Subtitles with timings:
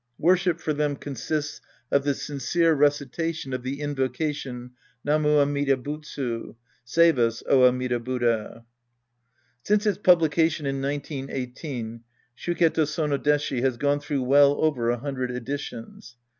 [0.17, 4.71] Worship for them consists of the sincere recitation of the invocation
[5.03, 6.55] Namu Amida Butsu,"
[6.95, 8.63] Save us, oh Amida •Buddha!"''
[9.67, 12.01] Since its publication in 1918,
[12.35, 16.15] Shukke to Sono Deshi has gone through well over a hundred editions.